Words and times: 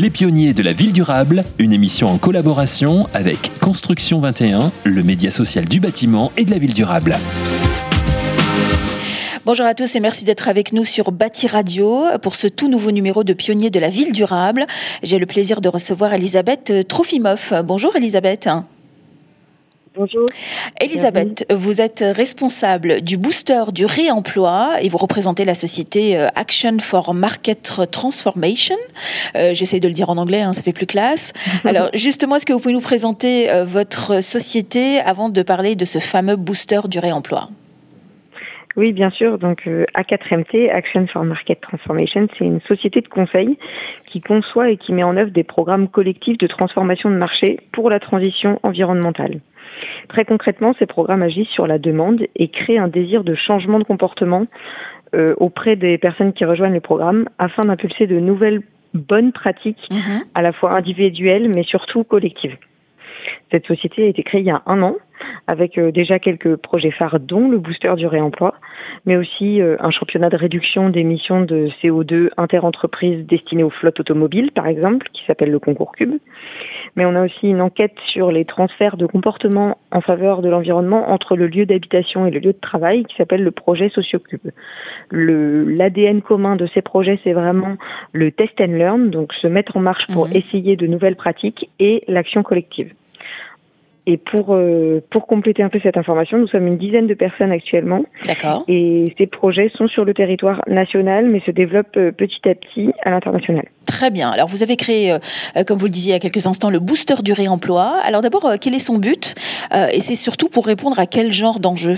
Les 0.00 0.08
pionniers 0.08 0.54
de 0.54 0.62
la 0.62 0.72
ville 0.72 0.94
durable, 0.94 1.44
une 1.58 1.74
émission 1.74 2.08
en 2.08 2.16
collaboration 2.16 3.06
avec 3.12 3.58
Construction 3.60 4.18
21, 4.18 4.72
le 4.84 5.02
média 5.02 5.30
social 5.30 5.66
du 5.66 5.78
bâtiment 5.78 6.32
et 6.38 6.46
de 6.46 6.50
la 6.50 6.56
ville 6.56 6.72
durable. 6.72 7.18
Bonjour 9.44 9.66
à 9.66 9.74
tous 9.74 9.94
et 9.96 10.00
merci 10.00 10.24
d'être 10.24 10.48
avec 10.48 10.72
nous 10.72 10.86
sur 10.86 11.12
Bâti 11.12 11.48
Radio 11.48 12.04
pour 12.22 12.34
ce 12.34 12.46
tout 12.46 12.70
nouveau 12.70 12.92
numéro 12.92 13.24
de 13.24 13.34
Pionniers 13.34 13.68
de 13.68 13.78
la 13.78 13.90
ville 13.90 14.12
durable. 14.12 14.66
J'ai 15.02 15.18
le 15.18 15.26
plaisir 15.26 15.60
de 15.60 15.68
recevoir 15.68 16.14
Elisabeth 16.14 16.88
Trofimov. 16.88 17.62
Bonjour 17.66 17.94
Elisabeth. 17.94 18.48
Bonjour. 20.00 20.24
Elisabeth, 20.80 21.44
vous 21.52 21.82
êtes 21.82 22.02
responsable 22.02 23.02
du 23.02 23.18
booster 23.18 23.64
du 23.74 23.84
réemploi 23.84 24.76
et 24.82 24.88
vous 24.88 24.96
représentez 24.96 25.44
la 25.44 25.52
société 25.52 26.16
euh, 26.16 26.28
Action 26.36 26.78
for 26.78 27.12
Market 27.12 27.74
Transformation. 27.92 28.76
Euh, 29.36 29.50
j'essaie 29.52 29.78
de 29.78 29.88
le 29.88 29.92
dire 29.92 30.08
en 30.08 30.16
anglais, 30.16 30.40
hein, 30.40 30.54
ça 30.54 30.62
fait 30.62 30.72
plus 30.72 30.86
classe. 30.86 31.34
Alors 31.66 31.90
justement, 31.92 32.36
est-ce 32.36 32.46
que 32.46 32.54
vous 32.54 32.60
pouvez 32.60 32.72
nous 32.72 32.80
présenter 32.80 33.50
euh, 33.50 33.66
votre 33.66 34.22
société 34.22 35.00
avant 35.00 35.28
de 35.28 35.42
parler 35.42 35.76
de 35.76 35.84
ce 35.84 35.98
fameux 35.98 36.36
booster 36.36 36.80
du 36.88 36.98
réemploi? 36.98 37.50
Oui, 38.76 38.92
bien 38.92 39.10
sûr. 39.10 39.36
Donc, 39.36 39.66
A4MT, 39.66 40.70
Action 40.70 41.06
for 41.08 41.24
Market 41.24 41.60
Transformation, 41.60 42.26
c'est 42.38 42.44
une 42.46 42.60
société 42.62 43.02
de 43.02 43.08
conseil 43.08 43.58
qui 44.06 44.22
conçoit 44.22 44.70
et 44.70 44.78
qui 44.78 44.92
met 44.92 45.02
en 45.02 45.14
œuvre 45.16 45.32
des 45.32 45.44
programmes 45.44 45.88
collectifs 45.88 46.38
de 46.38 46.46
transformation 46.46 47.10
de 47.10 47.16
marché 47.16 47.58
pour 47.72 47.90
la 47.90 48.00
transition 48.00 48.58
environnementale. 48.62 49.40
Très 50.08 50.24
concrètement, 50.24 50.74
ces 50.78 50.86
programmes 50.86 51.22
agissent 51.22 51.48
sur 51.48 51.66
la 51.66 51.78
demande 51.78 52.22
et 52.36 52.48
créent 52.48 52.78
un 52.78 52.88
désir 52.88 53.24
de 53.24 53.34
changement 53.34 53.78
de 53.78 53.84
comportement 53.84 54.46
euh, 55.14 55.34
auprès 55.38 55.76
des 55.76 55.98
personnes 55.98 56.32
qui 56.32 56.44
rejoignent 56.44 56.74
le 56.74 56.80
programme 56.80 57.28
afin 57.38 57.62
d'impulser 57.62 58.06
de 58.06 58.20
nouvelles 58.20 58.62
bonnes 58.94 59.32
pratiques, 59.32 59.88
mhm. 59.90 60.22
à 60.34 60.42
la 60.42 60.52
fois 60.52 60.76
individuelles 60.76 61.50
mais 61.54 61.62
surtout 61.62 62.04
collectives. 62.04 62.56
Cette 63.50 63.66
société 63.66 64.04
a 64.04 64.06
été 64.06 64.22
créée 64.22 64.40
il 64.40 64.46
y 64.46 64.50
a 64.50 64.62
un 64.66 64.82
an 64.82 64.96
avec 65.46 65.78
euh, 65.78 65.90
déjà 65.90 66.18
quelques 66.18 66.56
projets 66.56 66.90
phares 66.92 67.20
dont 67.20 67.48
le 67.48 67.58
booster 67.58 67.94
du 67.96 68.06
réemploi, 68.06 68.54
mais 69.06 69.16
aussi 69.16 69.60
euh, 69.60 69.76
un 69.80 69.90
championnat 69.90 70.28
de 70.28 70.36
réduction 70.36 70.90
d'émissions 70.90 71.42
de 71.42 71.68
CO2 71.82 72.30
interentreprise 72.36 73.26
destiné 73.26 73.62
aux 73.62 73.70
flottes 73.70 74.00
automobiles, 74.00 74.50
par 74.52 74.66
exemple, 74.66 75.08
qui 75.12 75.22
s'appelle 75.26 75.50
le 75.50 75.58
concours 75.58 75.92
Cube. 75.92 76.16
Mais 76.96 77.04
on 77.04 77.14
a 77.14 77.24
aussi 77.24 77.48
une 77.48 77.60
enquête 77.60 77.94
sur 78.12 78.32
les 78.32 78.44
transferts 78.44 78.96
de 78.96 79.06
comportements 79.06 79.78
en 79.90 80.00
faveur 80.00 80.42
de 80.42 80.48
l'environnement 80.48 81.10
entre 81.10 81.36
le 81.36 81.46
lieu 81.46 81.66
d'habitation 81.66 82.26
et 82.26 82.30
le 82.30 82.40
lieu 82.40 82.52
de 82.52 82.60
travail, 82.60 83.04
qui 83.04 83.16
s'appelle 83.16 83.42
le 83.42 83.50
projet 83.50 83.90
SocioCube. 83.90 84.50
L'ADN 85.10 86.22
commun 86.22 86.54
de 86.54 86.66
ces 86.74 86.82
projets, 86.82 87.18
c'est 87.24 87.32
vraiment 87.32 87.76
le 88.12 88.32
test 88.32 88.60
and 88.60 88.72
learn, 88.72 89.10
donc 89.10 89.32
se 89.34 89.46
mettre 89.46 89.76
en 89.76 89.80
marche 89.80 90.06
pour 90.12 90.28
mhm. 90.28 90.36
essayer 90.36 90.76
de 90.76 90.86
nouvelles 90.86 91.16
pratiques, 91.16 91.70
et 91.78 92.02
l'action 92.08 92.42
collective. 92.42 92.92
Et 94.10 94.16
pour, 94.16 94.56
euh, 94.56 95.00
pour 95.10 95.28
compléter 95.28 95.62
un 95.62 95.68
peu 95.68 95.78
cette 95.80 95.96
information, 95.96 96.36
nous 96.36 96.48
sommes 96.48 96.66
une 96.66 96.78
dizaine 96.78 97.06
de 97.06 97.14
personnes 97.14 97.52
actuellement. 97.52 98.04
D'accord. 98.26 98.64
Et 98.66 99.04
ces 99.16 99.28
projets 99.28 99.70
sont 99.76 99.86
sur 99.86 100.04
le 100.04 100.14
territoire 100.14 100.62
national, 100.66 101.26
mais 101.26 101.40
se 101.46 101.52
développent 101.52 101.96
euh, 101.96 102.10
petit 102.10 102.48
à 102.48 102.56
petit 102.56 102.90
à 103.04 103.10
l'international. 103.10 103.68
Très 103.86 104.10
bien. 104.10 104.30
Alors, 104.30 104.48
vous 104.48 104.64
avez 104.64 104.74
créé, 104.74 105.12
euh, 105.12 105.18
comme 105.64 105.78
vous 105.78 105.84
le 105.84 105.92
disiez 105.92 106.10
il 106.10 106.14
y 106.14 106.16
a 106.16 106.18
quelques 106.18 106.44
instants, 106.44 106.70
le 106.70 106.80
booster 106.80 107.22
du 107.22 107.32
réemploi. 107.32 108.00
Alors, 108.04 108.20
d'abord, 108.20 108.50
quel 108.60 108.74
est 108.74 108.80
son 108.80 108.98
but 108.98 109.36
Et 109.92 110.00
c'est 110.00 110.16
surtout 110.16 110.48
pour 110.48 110.66
répondre 110.66 110.98
à 110.98 111.06
quel 111.06 111.30
genre 111.30 111.60
d'enjeu? 111.60 111.94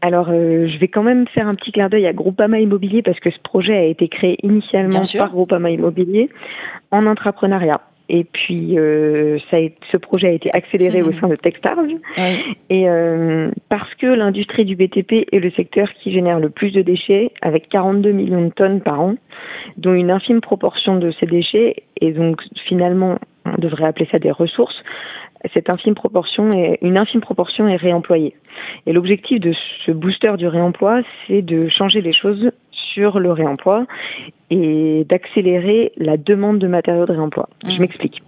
Alors, 0.00 0.28
je 0.28 0.78
vais 0.78 0.88
quand 0.88 1.02
même 1.02 1.26
faire 1.28 1.46
un 1.46 1.52
petit 1.52 1.72
clin 1.72 1.90
d'œil 1.90 2.06
à 2.06 2.14
Groupama 2.14 2.58
Immobilier 2.58 3.02
parce 3.02 3.20
que 3.20 3.30
ce 3.30 3.38
projet 3.42 3.76
a 3.76 3.84
été 3.84 4.08
créé 4.08 4.38
initialement 4.42 5.02
par 5.18 5.28
Groupama 5.28 5.68
Immobilier 5.68 6.30
en 6.90 7.06
entrepreneuriat. 7.06 7.82
Et 8.08 8.24
puis, 8.24 8.78
euh, 8.78 9.36
ça 9.50 9.58
ce 9.90 9.96
projet 9.96 10.28
a 10.28 10.32
été 10.32 10.50
accéléré 10.54 11.02
au 11.02 11.10
mhm. 11.10 11.20
sein 11.20 11.28
de 11.28 11.36
Techstars. 11.36 11.78
Et 12.70 12.88
euh, 12.88 13.50
parce 13.68 13.92
que 13.96 14.06
l'industrie 14.06 14.64
du 14.64 14.76
BTP 14.76 15.26
est 15.32 15.40
le 15.40 15.50
secteur 15.52 15.88
qui 16.00 16.12
génère 16.12 16.38
le 16.38 16.50
plus 16.50 16.70
de 16.70 16.82
déchets, 16.82 17.32
avec 17.42 17.68
42 17.68 18.12
millions 18.12 18.44
de 18.46 18.52
tonnes 18.52 18.80
par 18.80 19.00
an, 19.00 19.16
dont 19.76 19.92
une 19.92 20.10
infime 20.10 20.40
proportion 20.40 20.96
de 20.96 21.10
ces 21.18 21.26
déchets, 21.26 21.76
et 22.00 22.12
donc 22.12 22.40
finalement, 22.68 23.18
on 23.44 23.60
devrait 23.60 23.86
appeler 23.86 24.08
ça 24.10 24.18
des 24.18 24.30
ressources, 24.30 24.76
cette 25.54 25.70
infime 25.70 25.94
proportion 25.94 26.50
est, 26.50 26.78
une 26.82 26.96
infime 26.96 27.20
proportion 27.20 27.68
est 27.68 27.76
réemployée. 27.76 28.34
Et 28.86 28.92
l'objectif 28.92 29.40
de 29.40 29.52
ce 29.84 29.92
booster 29.92 30.32
du 30.38 30.46
réemploi, 30.46 31.02
c'est 31.26 31.42
de 31.42 31.68
changer 31.68 32.00
les 32.00 32.12
choses 32.12 32.50
sur 32.72 33.20
le 33.20 33.32
réemploi 33.32 33.86
et 34.50 35.04
d'accélérer 35.08 35.92
la 35.96 36.16
demande 36.16 36.58
de 36.58 36.68
matériaux 36.68 37.06
de 37.06 37.12
réemploi. 37.12 37.48
Je 37.64 37.76
mmh. 37.76 37.80
m'explique. 37.80 38.22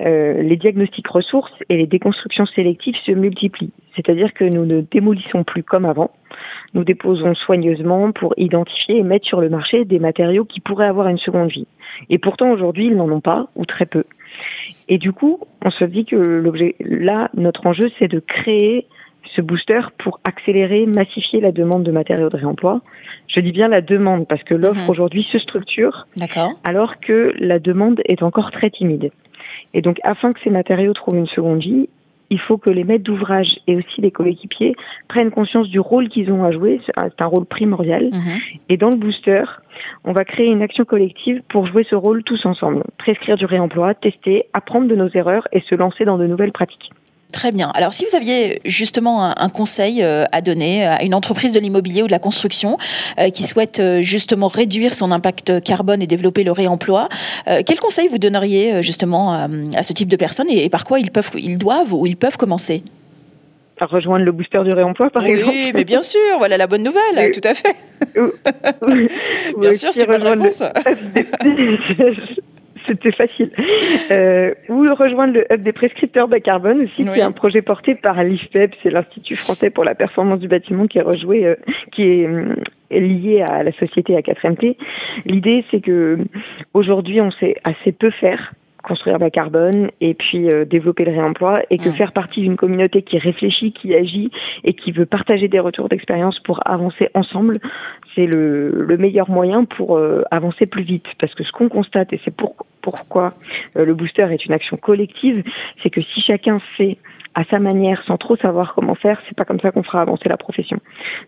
Euh, 0.00 0.42
les 0.42 0.56
diagnostics 0.56 1.08
ressources 1.08 1.52
et 1.68 1.76
les 1.76 1.86
déconstructions 1.86 2.46
sélectives 2.46 2.96
se 3.04 3.12
multiplient. 3.12 3.72
C'est-à-dire 3.94 4.32
que 4.34 4.44
nous 4.44 4.66
ne 4.66 4.80
démolissons 4.80 5.44
plus 5.44 5.62
comme 5.62 5.84
avant. 5.84 6.10
Nous 6.74 6.84
déposons 6.84 7.34
soigneusement 7.34 8.12
pour 8.12 8.34
identifier 8.36 8.98
et 8.98 9.02
mettre 9.02 9.26
sur 9.26 9.40
le 9.40 9.48
marché 9.48 9.84
des 9.84 9.98
matériaux 9.98 10.44
qui 10.44 10.60
pourraient 10.60 10.86
avoir 10.86 11.08
une 11.08 11.18
seconde 11.18 11.50
vie. 11.50 11.66
Et 12.10 12.18
pourtant, 12.18 12.50
aujourd'hui, 12.50 12.86
ils 12.86 12.96
n'en 12.96 13.10
ont 13.10 13.20
pas, 13.20 13.48
ou 13.56 13.64
très 13.64 13.86
peu. 13.86 14.04
Et 14.88 14.98
du 14.98 15.12
coup, 15.12 15.40
on 15.64 15.70
se 15.70 15.84
dit 15.84 16.04
que 16.04 16.16
l'objet, 16.16 16.74
là, 16.80 17.30
notre 17.34 17.66
enjeu, 17.66 17.90
c'est 17.98 18.08
de 18.08 18.20
créer 18.20 18.86
ce 19.36 19.42
booster 19.42 19.80
pour 19.98 20.18
accélérer, 20.24 20.86
massifier 20.86 21.40
la 21.40 21.52
demande 21.52 21.82
de 21.82 21.92
matériaux 21.92 22.30
de 22.30 22.36
réemploi. 22.36 22.80
Je 23.28 23.40
dis 23.40 23.52
bien 23.52 23.68
la 23.68 23.82
demande 23.82 24.26
parce 24.26 24.42
que 24.42 24.54
l'offre 24.54 24.82
mhm. 24.84 24.90
aujourd'hui 24.90 25.26
se 25.30 25.38
structure, 25.38 26.06
alors 26.64 26.98
que 27.00 27.34
la 27.38 27.58
demande 27.58 28.00
est 28.06 28.22
encore 28.22 28.50
très 28.50 28.70
timide. 28.70 29.12
Et 29.74 29.82
donc, 29.82 29.98
afin 30.04 30.32
que 30.32 30.40
ces 30.42 30.50
matériaux 30.50 30.94
trouvent 30.94 31.16
une 31.18 31.26
seconde 31.26 31.60
vie, 31.60 31.88
il 32.30 32.40
faut 32.40 32.56
que 32.56 32.70
les 32.70 32.82
maîtres 32.82 33.04
d'ouvrage 33.04 33.48
et 33.68 33.76
aussi 33.76 34.00
les 34.00 34.10
coéquipiers 34.10 34.74
prennent 35.08 35.30
conscience 35.30 35.68
du 35.68 35.78
rôle 35.78 36.08
qu'ils 36.08 36.32
ont 36.32 36.44
à 36.44 36.50
jouer. 36.50 36.80
C'est 36.84 37.22
un 37.22 37.26
rôle 37.26 37.44
primordial. 37.44 38.10
Mhm. 38.12 38.38
Et 38.68 38.76
dans 38.76 38.90
le 38.90 38.96
booster, 38.96 39.44
on 40.04 40.12
va 40.12 40.24
créer 40.24 40.50
une 40.50 40.62
action 40.62 40.84
collective 40.84 41.42
pour 41.48 41.66
jouer 41.66 41.86
ce 41.88 41.94
rôle 41.94 42.24
tous 42.24 42.44
ensemble. 42.46 42.82
Prescrire 42.98 43.36
du 43.36 43.44
réemploi, 43.44 43.94
tester, 43.94 44.46
apprendre 44.54 44.88
de 44.88 44.96
nos 44.96 45.08
erreurs 45.14 45.46
et 45.52 45.60
se 45.60 45.74
lancer 45.74 46.04
dans 46.04 46.18
de 46.18 46.26
nouvelles 46.26 46.52
pratiques. 46.52 46.90
Très 47.32 47.52
bien. 47.52 47.70
Alors, 47.74 47.92
si 47.92 48.04
vous 48.08 48.16
aviez 48.16 48.60
justement 48.64 49.36
un, 49.36 49.48
conseil 49.48 50.02
euh, 50.02 50.24
à 50.32 50.40
donner 50.40 50.86
à 50.86 51.02
une 51.02 51.14
entreprise 51.14 51.52
de 51.52 51.58
l'immobilier 51.58 52.02
ou 52.02 52.06
de 52.06 52.12
la 52.12 52.18
construction 52.18 52.78
euh, 53.18 53.30
qui 53.30 53.42
souhaite 53.42 53.80
euh, 53.80 54.00
justement 54.02 54.48
réduire 54.48 54.94
son 54.94 55.10
impact 55.12 55.60
carbone 55.62 56.02
et 56.02 56.06
développer 56.06 56.44
le 56.44 56.52
réemploi, 56.52 57.08
quel 57.66 57.78
conseil 57.78 58.08
vous 58.08 58.18
donneriez 58.18 58.82
justement 58.82 59.32
à 59.74 59.82
ce 59.82 59.92
type 59.92 60.08
de 60.08 60.16
personnes 60.16 60.50
et, 60.50 60.68
par 60.68 60.84
quoi 60.84 60.98
ils 60.98 61.10
peuvent, 61.10 61.30
ils 61.34 61.58
doivent 61.58 61.92
ou 61.92 62.06
ils 62.06 62.16
peuvent 62.16 62.36
commencer? 62.36 62.82
À 63.78 63.86
rejoindre 63.86 64.24
le 64.24 64.32
booster 64.32 64.62
du 64.64 64.70
réemploi, 64.70 65.10
par 65.10 65.24
exemple. 65.26 65.50
Oui, 65.52 65.72
mais 65.74 65.84
bien 65.84 66.02
sûr, 66.02 66.20
voilà 66.38 66.56
la 66.56 66.66
bonne 66.66 66.82
nouvelle, 66.82 67.30
tout 67.30 67.46
à 67.46 67.54
fait. 67.54 67.76
bien 69.60 69.74
sûr, 69.74 69.92
c'est 69.92 70.04
une 70.04 70.06
bonne 70.06 70.22
réponse. 70.22 70.62
c'était 72.86 73.12
facile. 73.12 73.50
Euh, 74.10 74.54
ou 74.68 74.84
rejoindre 74.94 75.34
le 75.34 75.52
hub 75.52 75.62
des 75.62 75.72
prescripteurs 75.72 76.28
bas 76.28 76.40
carbone 76.40 76.82
aussi, 76.82 77.04
c'est 77.04 77.22
un 77.22 77.32
projet 77.32 77.62
porté 77.62 77.94
par 77.94 78.22
l'IFPEP, 78.22 78.74
c'est 78.82 78.90
l'Institut 78.90 79.36
français 79.36 79.70
pour 79.70 79.84
la 79.84 79.94
performance 79.94 80.38
du 80.38 80.48
bâtiment 80.48 80.86
qui 80.86 80.98
est 80.98 81.02
rejoué, 81.02 81.46
euh, 81.46 81.54
qui 81.92 82.02
est 82.02 82.26
euh, 82.26 82.54
lié 82.90 83.42
à 83.42 83.62
la 83.62 83.72
société 83.72 84.16
à 84.16 84.20
4MT. 84.20 84.76
L'idée, 85.24 85.64
c'est 85.70 85.80
que 85.80 86.18
aujourd'hui, 86.74 87.20
on 87.20 87.30
sait 87.32 87.56
assez 87.64 87.92
peu 87.92 88.10
faire 88.10 88.52
construire 88.86 89.18
bas 89.18 89.30
carbone 89.30 89.90
et 90.00 90.14
puis 90.14 90.48
euh, 90.48 90.64
développer 90.64 91.04
le 91.04 91.10
réemploi 91.10 91.60
et 91.70 91.78
que 91.78 91.90
faire 91.90 92.12
partie 92.12 92.40
d'une 92.40 92.56
communauté 92.56 93.02
qui 93.02 93.18
réfléchit, 93.18 93.72
qui 93.72 93.92
agit 93.94 94.30
et 94.62 94.74
qui 94.74 94.92
veut 94.92 95.06
partager 95.06 95.48
des 95.48 95.58
retours 95.58 95.88
d'expérience 95.88 96.38
pour 96.40 96.60
avancer 96.64 97.08
ensemble, 97.14 97.54
c'est 98.14 98.26
le, 98.26 98.70
le, 98.70 98.96
meilleur 98.96 99.28
moyen 99.28 99.64
pour 99.64 99.96
euh, 99.96 100.22
avancer 100.30 100.66
plus 100.66 100.84
vite. 100.84 101.06
Parce 101.18 101.34
que 101.34 101.42
ce 101.42 101.50
qu'on 101.50 101.68
constate, 101.68 102.12
et 102.12 102.20
c'est 102.24 102.34
pour, 102.34 102.54
pourquoi 102.80 103.34
euh, 103.76 103.84
le 103.84 103.94
booster 103.94 104.28
est 104.30 104.46
une 104.46 104.52
action 104.52 104.76
collective, 104.76 105.42
c'est 105.82 105.90
que 105.90 106.00
si 106.00 106.20
chacun 106.20 106.60
fait 106.76 106.96
à 107.36 107.44
sa 107.50 107.58
manière, 107.58 108.02
sans 108.06 108.16
trop 108.16 108.36
savoir 108.36 108.74
comment 108.74 108.94
faire, 108.94 109.20
c'est 109.28 109.36
pas 109.36 109.44
comme 109.44 109.60
ça 109.60 109.70
qu'on 109.70 109.82
fera 109.82 110.00
avancer 110.00 110.26
la 110.26 110.38
profession. 110.38 110.78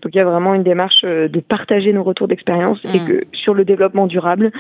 Donc 0.02 0.14
il 0.14 0.16
y 0.16 0.20
a 0.20 0.25
vraiment 0.25 0.55
une 0.55 0.62
démarche 0.62 1.02
de 1.02 1.40
partager 1.40 1.93
nos 1.93 2.02
retours 2.02 2.28
d'expérience 2.28 2.78
et 2.94 2.99
mmh. 2.99 3.06
que 3.06 3.25
sur 3.34 3.52
le 3.52 3.66
développement 3.66 4.06
durable, 4.06 4.50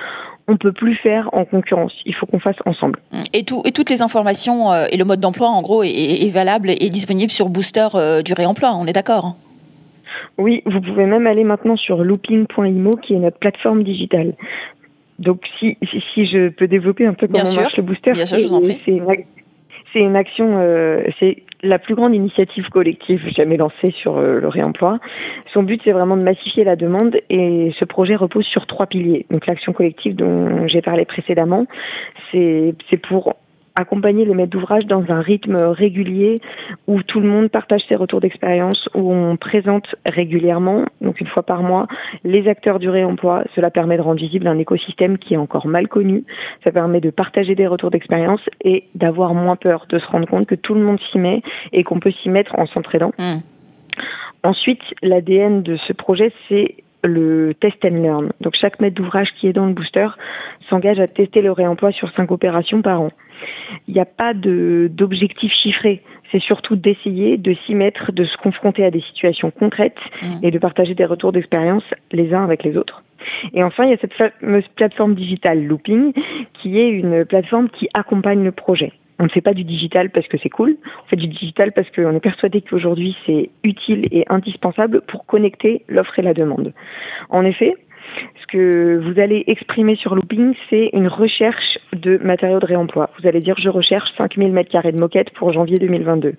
on 0.46 0.58
peut 0.58 0.72
plus 0.72 0.94
faire 0.96 1.30
en 1.32 1.46
concurrence. 1.46 1.94
Il 2.04 2.14
faut 2.14 2.26
qu'on 2.26 2.38
fasse 2.38 2.58
ensemble. 2.66 3.00
Mmh. 3.12 3.16
Et, 3.32 3.44
tout, 3.44 3.62
et 3.64 3.72
toutes 3.72 3.88
les 3.88 4.02
informations 4.02 4.74
et 4.74 4.96
le 4.98 5.04
mode 5.04 5.20
d'emploi, 5.20 5.48
en 5.48 5.62
gros, 5.62 5.82
est, 5.82 6.30
valable 6.30 6.68
et 6.68 6.90
disponible 6.90 7.30
sur 7.30 7.48
Booster 7.48 7.88
du 8.22 8.34
réemploi. 8.34 8.72
On 8.78 8.86
est 8.86 8.92
d'accord 8.92 9.36
oui, 10.36 10.62
vous 10.66 10.80
pouvez 10.80 11.04
même 11.04 11.26
aller 11.26 11.42
maintenant 11.42 11.76
sur 11.76 12.04
looping.imo 12.04 12.92
qui 13.02 13.14
est 13.14 13.18
notre 13.18 13.38
plateforme 13.38 13.82
digitale. 13.82 14.34
Donc 15.18 15.42
si, 15.58 15.76
si, 16.14 16.26
je 16.26 16.48
peux 16.50 16.68
développer 16.68 17.06
un 17.06 17.14
peu 17.14 17.26
comment 17.26 17.42
marche 17.42 17.76
le 17.76 17.82
booster, 17.82 18.12
bien 18.12 18.24
sûr, 18.24 18.38
C'est 19.92 20.00
une 20.00 20.16
action, 20.16 20.58
euh, 20.58 21.02
c'est 21.18 21.42
la 21.62 21.78
plus 21.78 21.94
grande 21.94 22.14
initiative 22.14 22.68
collective 22.68 23.20
jamais 23.36 23.56
lancée 23.56 23.92
sur 24.00 24.18
euh, 24.18 24.40
le 24.40 24.48
réemploi. 24.48 24.98
Son 25.52 25.62
but, 25.62 25.80
c'est 25.84 25.92
vraiment 25.92 26.16
de 26.16 26.24
massifier 26.24 26.64
la 26.64 26.76
demande 26.76 27.16
et 27.30 27.72
ce 27.78 27.84
projet 27.84 28.14
repose 28.14 28.44
sur 28.44 28.66
trois 28.66 28.86
piliers. 28.86 29.26
Donc 29.30 29.46
l'action 29.46 29.72
collective 29.72 30.14
dont 30.14 30.66
j'ai 30.66 30.82
parlé 30.82 31.04
précédemment, 31.04 31.66
c'est 32.32 32.74
pour 33.08 33.34
accompagner 33.78 34.24
les 34.24 34.34
maîtres 34.34 34.50
d'ouvrage 34.50 34.86
dans 34.86 35.04
un 35.08 35.20
rythme 35.20 35.56
régulier 35.56 36.36
où 36.88 37.02
tout 37.02 37.20
le 37.20 37.28
monde 37.28 37.48
partage 37.48 37.80
ses 37.88 37.96
retours 37.96 38.20
d'expérience, 38.20 38.88
où 38.94 39.12
on 39.12 39.36
présente 39.36 39.86
régulièrement, 40.04 40.84
fois 41.28 41.42
par 41.42 41.62
mois, 41.62 41.84
les 42.24 42.48
acteurs 42.48 42.78
du 42.78 42.88
réemploi. 42.88 43.40
Cela 43.54 43.70
permet 43.70 43.96
de 43.96 44.02
rendre 44.02 44.20
visible 44.20 44.46
un 44.46 44.58
écosystème 44.58 45.18
qui 45.18 45.34
est 45.34 45.38
encore 45.38 45.66
mal 45.66 45.88
connu. 45.88 46.24
Ça 46.64 46.72
permet 46.72 47.00
de 47.00 47.10
partager 47.10 47.54
des 47.54 47.66
retours 47.66 47.90
d'expérience 47.90 48.40
et 48.62 48.84
d'avoir 48.94 49.34
moins 49.34 49.56
peur, 49.56 49.86
de 49.88 49.98
se 49.98 50.06
rendre 50.06 50.26
compte 50.26 50.46
que 50.46 50.54
tout 50.54 50.74
le 50.74 50.80
monde 50.80 50.98
s'y 51.10 51.18
met 51.18 51.42
et 51.72 51.84
qu'on 51.84 52.00
peut 52.00 52.12
s'y 52.22 52.28
mettre 52.28 52.58
en 52.58 52.66
s'entraidant. 52.66 53.12
Mmh. 53.18 53.38
Ensuite, 54.44 54.82
l'ADN 55.02 55.62
de 55.62 55.76
ce 55.76 55.92
projet, 55.92 56.32
c'est 56.48 56.76
le 57.04 57.54
test 57.54 57.76
and 57.84 58.02
learn. 58.02 58.28
Donc 58.40 58.54
chaque 58.60 58.80
maître 58.80 58.96
d'ouvrage 58.96 59.28
qui 59.38 59.46
est 59.46 59.52
dans 59.52 59.66
le 59.66 59.72
booster 59.72 60.08
s'engage 60.68 60.98
à 60.98 61.06
tester 61.06 61.42
le 61.42 61.52
réemploi 61.52 61.92
sur 61.92 62.10
cinq 62.12 62.30
opérations 62.30 62.82
par 62.82 63.00
an. 63.00 63.10
Il 63.86 63.94
n'y 63.94 64.00
a 64.00 64.04
pas 64.04 64.34
d'objectif 64.34 65.52
chiffré. 65.62 66.02
C'est 66.32 66.40
surtout 66.40 66.76
d'essayer 66.76 67.36
de 67.36 67.54
s'y 67.66 67.74
mettre, 67.74 68.12
de 68.12 68.24
se 68.24 68.36
confronter 68.36 68.84
à 68.84 68.90
des 68.90 69.00
situations 69.00 69.50
concrètes 69.50 69.98
mmh. 70.22 70.26
et 70.42 70.50
de 70.50 70.58
partager 70.58 70.94
des 70.94 71.04
retours 71.04 71.32
d'expérience 71.32 71.84
les 72.12 72.34
uns 72.34 72.44
avec 72.44 72.64
les 72.64 72.76
autres. 72.76 73.02
Et 73.52 73.62
enfin, 73.62 73.84
il 73.84 73.90
y 73.90 73.94
a 73.94 73.98
cette 73.98 74.14
fameuse 74.14 74.66
plateforme 74.76 75.14
digitale 75.14 75.64
Looping, 75.64 76.12
qui 76.54 76.78
est 76.78 76.88
une 76.88 77.24
plateforme 77.24 77.68
qui 77.68 77.88
accompagne 77.94 78.42
le 78.42 78.52
projet. 78.52 78.92
On 79.20 79.24
ne 79.24 79.28
fait 79.28 79.40
pas 79.40 79.54
du 79.54 79.64
digital 79.64 80.10
parce 80.10 80.28
que 80.28 80.36
c'est 80.40 80.48
cool, 80.48 80.76
on 81.04 81.08
fait 81.08 81.16
du 81.16 81.26
digital 81.26 81.72
parce 81.72 81.90
qu'on 81.90 82.14
est 82.14 82.20
persuadé 82.20 82.60
qu'aujourd'hui 82.62 83.16
c'est 83.26 83.50
utile 83.64 84.02
et 84.12 84.24
indispensable 84.28 85.00
pour 85.00 85.26
connecter 85.26 85.82
l'offre 85.88 86.16
et 86.20 86.22
la 86.22 86.34
demande. 86.34 86.72
En 87.28 87.44
effet, 87.44 87.74
ce 88.40 88.46
que 88.46 88.98
vous 88.98 89.20
allez 89.20 89.44
exprimer 89.46 89.96
sur 89.96 90.14
Looping, 90.14 90.54
c'est 90.70 90.90
une 90.92 91.08
recherche 91.08 91.78
de 91.92 92.18
matériaux 92.18 92.60
de 92.60 92.66
réemploi. 92.66 93.10
Vous 93.20 93.28
allez 93.28 93.40
dire, 93.40 93.56
je 93.58 93.68
recherche 93.68 94.08
5000 94.18 94.52
m2 94.52 94.92
de 94.92 95.00
moquette 95.00 95.30
pour 95.30 95.52
janvier 95.52 95.76
2022. 95.76 96.34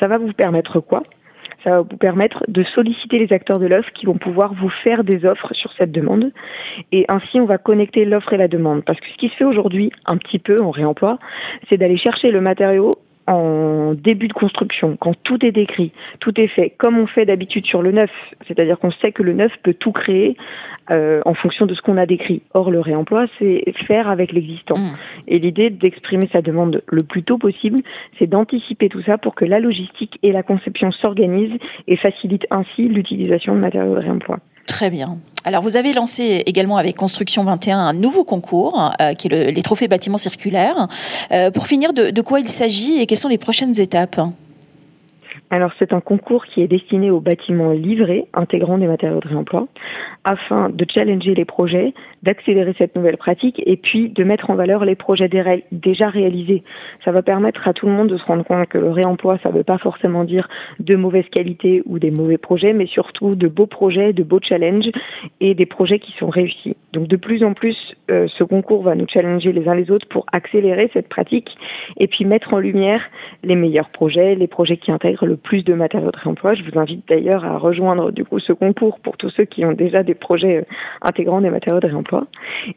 Ça 0.00 0.08
va 0.08 0.18
vous 0.18 0.32
permettre 0.32 0.80
quoi? 0.80 1.02
Ça 1.64 1.70
va 1.70 1.80
vous 1.80 1.96
permettre 1.96 2.44
de 2.46 2.62
solliciter 2.74 3.18
les 3.18 3.32
acteurs 3.32 3.58
de 3.58 3.66
l'offre 3.66 3.90
qui 3.92 4.06
vont 4.06 4.16
pouvoir 4.16 4.54
vous 4.54 4.68
faire 4.68 5.02
des 5.02 5.26
offres 5.26 5.52
sur 5.54 5.72
cette 5.72 5.90
demande. 5.90 6.32
Et 6.92 7.04
ainsi, 7.08 7.40
on 7.40 7.46
va 7.46 7.58
connecter 7.58 8.04
l'offre 8.04 8.32
et 8.32 8.36
la 8.36 8.48
demande. 8.48 8.84
Parce 8.84 9.00
que 9.00 9.06
ce 9.08 9.16
qui 9.16 9.28
se 9.28 9.34
fait 9.34 9.44
aujourd'hui, 9.44 9.90
un 10.06 10.16
petit 10.16 10.38
peu 10.38 10.56
en 10.62 10.70
réemploi, 10.70 11.18
c'est 11.68 11.76
d'aller 11.76 11.98
chercher 11.98 12.30
le 12.30 12.40
matériau 12.40 12.92
en 13.28 13.92
début 13.92 14.28
de 14.28 14.32
construction, 14.32 14.96
quand 14.98 15.14
tout 15.22 15.44
est 15.44 15.52
décrit, 15.52 15.92
tout 16.20 16.38
est 16.40 16.48
fait, 16.48 16.70
comme 16.78 16.98
on 16.98 17.06
fait 17.06 17.26
d'habitude 17.26 17.66
sur 17.66 17.82
le 17.82 17.92
neuf, 17.92 18.10
c'est-à-dire 18.46 18.78
qu'on 18.78 18.90
sait 18.90 19.12
que 19.12 19.22
le 19.22 19.34
neuf 19.34 19.52
peut 19.62 19.74
tout 19.74 19.92
créer 19.92 20.36
euh, 20.90 21.20
en 21.26 21.34
fonction 21.34 21.66
de 21.66 21.74
ce 21.74 21.82
qu'on 21.82 21.98
a 21.98 22.06
décrit. 22.06 22.40
Or, 22.54 22.70
le 22.70 22.80
réemploi, 22.80 23.26
c'est 23.38 23.64
faire 23.86 24.08
avec 24.08 24.32
l'existant. 24.32 24.78
Mmh. 24.78 24.96
Et 25.28 25.38
l'idée 25.38 25.68
d'exprimer 25.68 26.28
sa 26.32 26.40
demande 26.40 26.82
le 26.86 27.02
plus 27.02 27.22
tôt 27.22 27.36
possible, 27.36 27.78
c'est 28.18 28.26
d'anticiper 28.26 28.88
tout 28.88 29.02
ça 29.02 29.18
pour 29.18 29.34
que 29.34 29.44
la 29.44 29.60
logistique 29.60 30.18
et 30.22 30.32
la 30.32 30.42
conception 30.42 30.90
s'organisent 30.90 31.58
et 31.86 31.96
facilitent 31.96 32.46
ainsi 32.50 32.88
l'utilisation 32.88 33.54
de 33.54 33.60
matériaux 33.60 33.94
de 33.94 34.00
réemploi. 34.00 34.38
Très 34.68 34.90
bien. 34.90 35.18
Alors, 35.44 35.62
vous 35.62 35.76
avez 35.76 35.94
lancé 35.94 36.42
également 36.44 36.76
avec 36.76 36.94
Construction 36.94 37.42
21 37.42 37.78
un 37.78 37.92
nouveau 37.94 38.22
concours, 38.22 38.90
euh, 39.00 39.14
qui 39.14 39.28
est 39.28 39.50
les 39.50 39.62
trophées 39.62 39.88
bâtiments 39.88 40.18
circulaires. 40.18 40.88
Euh, 41.32 41.50
pour 41.50 41.66
finir, 41.66 41.94
de, 41.94 42.20
quoi 42.20 42.40
il 42.40 42.48
s'agit 42.48 43.00
et 43.00 43.06
quelles 43.18 43.22
sont 43.22 43.28
les 43.30 43.38
prochaines 43.38 43.80
étapes 43.80 44.20
alors 45.50 45.72
c'est 45.78 45.94
un 45.94 46.00
concours 46.00 46.44
qui 46.44 46.60
est 46.60 46.68
destiné 46.68 47.10
aux 47.10 47.20
bâtiments 47.20 47.72
livrés 47.72 48.26
intégrant 48.34 48.76
des 48.76 48.86
matériaux 48.86 49.20
de 49.20 49.28
réemploi 49.28 49.66
afin 50.24 50.68
de 50.68 50.84
challenger 50.92 51.34
les 51.34 51.46
projets, 51.46 51.94
d'accélérer 52.22 52.74
cette 52.76 52.94
nouvelle 52.94 53.16
pratique 53.16 53.62
et 53.64 53.78
puis 53.78 54.10
de 54.10 54.24
mettre 54.24 54.50
en 54.50 54.56
valeur 54.56 54.84
les 54.84 54.94
projets 54.94 55.30
déjà 55.72 56.08
réalisés. 56.10 56.64
Ça 57.02 57.12
va 57.12 57.22
permettre 57.22 57.66
à 57.66 57.72
tout 57.72 57.86
le 57.86 57.92
monde 57.92 58.08
de 58.08 58.18
se 58.18 58.24
rendre 58.26 58.44
compte 58.44 58.68
que 58.68 58.76
le 58.76 58.90
réemploi, 58.90 59.38
ça 59.42 59.48
ne 59.48 59.54
veut 59.54 59.64
pas 59.64 59.78
forcément 59.78 60.24
dire 60.24 60.48
de 60.80 60.94
mauvaise 60.96 61.24
qualité 61.32 61.82
ou 61.86 61.98
des 61.98 62.10
mauvais 62.10 62.36
projets, 62.36 62.74
mais 62.74 62.86
surtout 62.86 63.34
de 63.34 63.48
beaux 63.48 63.66
projets, 63.66 64.12
de 64.12 64.22
beaux 64.22 64.40
challenges 64.46 64.90
et 65.40 65.54
des 65.54 65.66
projets 65.66 65.98
qui 65.98 66.12
sont 66.18 66.28
réussis. 66.28 66.76
Donc 66.98 67.06
de 67.06 67.16
plus 67.16 67.44
en 67.44 67.54
plus, 67.54 67.76
euh, 68.10 68.26
ce 68.36 68.42
concours 68.42 68.82
va 68.82 68.96
nous 68.96 69.06
challenger 69.06 69.52
les 69.52 69.68
uns 69.68 69.76
les 69.76 69.88
autres 69.88 70.08
pour 70.08 70.26
accélérer 70.32 70.90
cette 70.92 71.08
pratique 71.08 71.48
et 71.96 72.08
puis 72.08 72.24
mettre 72.24 72.54
en 72.54 72.58
lumière 72.58 73.00
les 73.44 73.54
meilleurs 73.54 73.90
projets, 73.90 74.34
les 74.34 74.48
projets 74.48 74.78
qui 74.78 74.90
intègrent 74.90 75.24
le 75.24 75.36
plus 75.36 75.62
de 75.62 75.74
matériaux 75.74 76.10
de 76.10 76.16
réemploi. 76.16 76.54
Je 76.54 76.64
vous 76.64 76.76
invite 76.76 77.08
d'ailleurs 77.08 77.44
à 77.44 77.56
rejoindre 77.56 78.10
du 78.10 78.24
coup 78.24 78.40
ce 78.40 78.52
concours 78.52 78.98
pour 78.98 79.16
tous 79.16 79.30
ceux 79.30 79.44
qui 79.44 79.64
ont 79.64 79.74
déjà 79.74 80.02
des 80.02 80.16
projets 80.16 80.56
euh, 80.56 80.62
intégrant 81.00 81.40
des 81.40 81.50
matériaux 81.50 81.78
de 81.78 81.86
réemploi. 81.86 82.26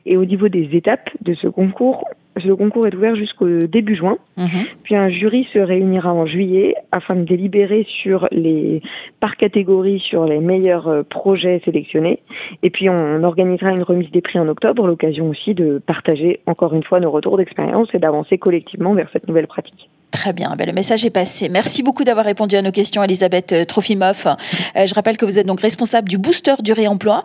Et 0.06 0.18
au 0.18 0.26
niveau 0.26 0.50
des 0.50 0.70
étapes 0.74 1.10
de 1.22 1.34
ce 1.34 1.48
concours, 1.48 2.08
ce 2.38 2.52
concours 2.54 2.88
est 2.88 2.96
ouvert 2.96 3.16
jusqu'au 3.16 3.48
début 3.60 3.96
juin. 3.96 4.18
Mhm. 4.38 4.66
Puis 4.84 4.96
un 4.96 5.10
jury 5.10 5.48
se 5.54 5.60
réunira 5.60 6.14
en 6.14 6.26
juillet 6.26 6.76
afin 6.92 7.16
de 7.16 7.24
délibérer 7.24 7.86
sur 8.02 8.28
les 8.32 8.82
par 9.20 9.36
catégorie 9.36 10.00
sur 10.00 10.26
les 10.26 10.40
meilleurs 10.40 10.88
euh, 10.88 11.04
projets 11.04 11.62
sélectionnés. 11.66 12.20
Et 12.64 12.70
puis 12.70 12.90
on 12.90 13.24
organisera 13.24 13.72
une 13.72 13.84
remise 13.84 14.10
des 14.12 14.22
prix 14.22 14.40
en 14.40 14.48
octobre, 14.48 14.88
l'occasion 14.88 15.30
aussi 15.30 15.54
de 15.54 15.82
partager 15.86 16.40
encore 16.46 16.74
une 16.74 16.84
fois 16.84 17.00
nos 17.00 17.12
retours 17.12 17.38
d'expérience 17.38 17.90
et 17.94 18.00
d'avancer 18.00 18.38
collectivement 18.38 18.94
vers 18.94 19.10
cette 19.12 19.28
nouvelle 19.28 19.48
pratique. 19.48 19.90
Très 20.12 20.34
bien, 20.34 20.56
ben, 20.58 20.68
le 20.68 20.74
message 20.74 21.06
est 21.06 21.14
passé. 21.14 21.48
Merci 21.50 21.84
beaucoup 21.84 22.04
d'avoir 22.04 22.26
répondu 22.26 22.56
à 22.56 22.62
nos 22.62 22.72
questions, 22.72 23.04
Elisabeth 23.04 23.54
euh, 23.54 23.66
Trofimov. 23.66 24.28
Euh, 24.28 24.86
je 24.86 24.94
rappelle 24.94 25.18
que 25.18 25.26
vous 25.26 25.40
êtes 25.40 25.48
donc 25.48 25.62
responsable 25.62 26.10
du 26.10 26.18
booster 26.18 26.56
du 26.62 26.74
réemploi 26.74 27.24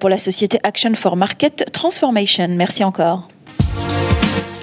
pour 0.00 0.08
la 0.08 0.18
société 0.18 0.58
Action 0.62 0.94
for 0.94 1.16
Market 1.16 1.70
Transformation. 1.72 2.48
Merci 2.50 2.84
encore. 2.84 3.28